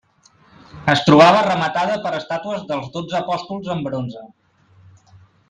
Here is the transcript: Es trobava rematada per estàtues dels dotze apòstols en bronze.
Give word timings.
Es 0.93 1.03
trobava 1.09 1.43
rematada 1.47 1.97
per 2.05 2.13
estàtues 2.21 2.65
dels 2.73 2.89
dotze 2.97 3.19
apòstols 3.21 3.71
en 3.75 3.85
bronze. 3.91 4.27